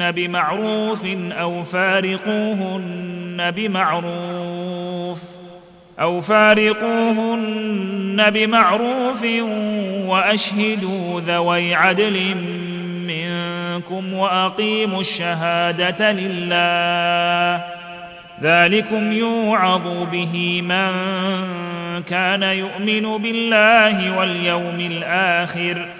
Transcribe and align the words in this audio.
او 1.38 1.64
فارقوهن 1.64 3.38
بمعروف 3.50 5.22
او 6.00 6.20
فارقوهن 6.20 8.30
بمعروف 8.30 9.22
واشهدوا 10.06 11.20
ذوي 11.20 11.74
عدل 11.74 12.34
منكم 13.06 14.12
واقيموا 14.14 15.00
الشهاده 15.00 16.12
لله 16.12 17.64
ذلكم 18.42 19.12
يوعظ 19.12 20.06
به 20.12 20.62
من 20.62 20.92
كان 22.08 22.42
يؤمن 22.42 23.16
بالله 23.22 24.18
واليوم 24.18 24.80
الاخر 24.80 25.86
ۖ 25.96 25.99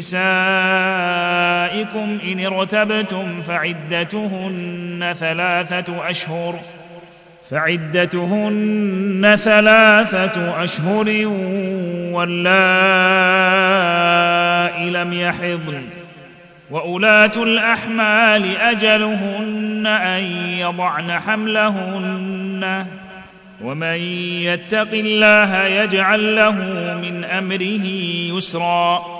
نسائكم 0.00 0.18
إن 2.32 2.46
ارتبتم 2.52 3.42
فعدتهن 3.42 5.14
ثلاثة 5.18 6.10
أشهر 6.10 6.54
فعدتهن 7.50 9.36
ثلاثة 9.38 10.64
أشهر 10.64 11.08
واللائي 12.16 14.90
لم 14.90 15.12
يحضن 15.12 15.82
وأولاة 16.70 17.32
الأحمال 17.36 18.56
أجلهن 18.56 19.86
أن 19.86 20.22
يضعن 20.58 21.12
حملهن 21.20 22.86
ومن 23.62 23.94
يتق 24.42 24.88
الله 24.92 25.64
يجعل 25.64 26.36
له 26.36 26.52
من 27.02 27.24
أمره 27.38 27.86
يسرًا 28.36 29.19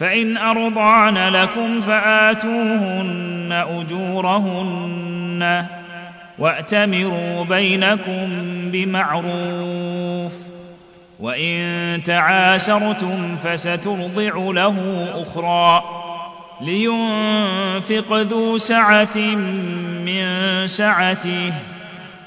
فان 0.00 0.36
ارضعن 0.36 1.18
لكم 1.28 1.80
فاتوهن 1.80 3.64
اجورهن 3.78 5.66
واتمروا 6.38 7.44
بينكم 7.44 8.28
بمعروف 8.72 10.32
وان 11.20 11.62
تعاسرتم 12.04 13.36
فسترضع 13.36 14.32
له 14.36 14.78
اخرى 15.14 15.84
لينفق 16.60 18.12
ذو 18.12 18.58
سعه 18.58 19.16
من 20.04 20.22
سعته 20.66 21.52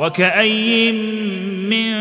وكأي 0.00 0.92
من 1.70 1.94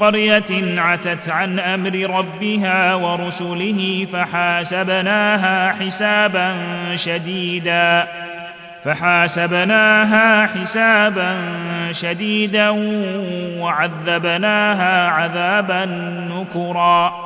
قرية 0.00 0.80
عتت 0.80 1.28
عن 1.28 1.58
أمر 1.60 2.16
ربها 2.18 2.94
ورسله 2.94 4.06
فحاسبناها 4.12 5.72
حسابا 5.72 6.52
شديدا 6.94 8.06
فحاسبناها 8.84 10.46
حسابا 10.46 11.34
شديدا 11.92 12.70
وعذبناها 13.58 15.08
عذابا 15.10 15.84
نكرا 16.34 17.16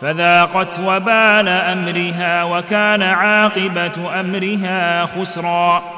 فذاقت 0.00 0.78
وبال 0.80 1.48
امرها 1.48 2.44
وكان 2.44 3.02
عاقبه 3.02 4.20
امرها 4.20 5.04
خسرا 5.04 5.97